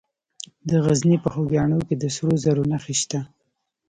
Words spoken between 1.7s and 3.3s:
کې د سرو زرو نښې شته.